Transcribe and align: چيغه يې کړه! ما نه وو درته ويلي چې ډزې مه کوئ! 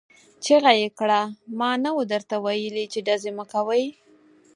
چيغه 0.43 0.71
يې 0.79 0.87
کړه! 0.99 1.21
ما 1.59 1.71
نه 1.83 1.89
وو 1.95 2.03
درته 2.13 2.35
ويلي 2.45 2.85
چې 2.91 2.99
ډزې 3.07 3.31
مه 3.37 3.45
کوئ! 3.53 3.85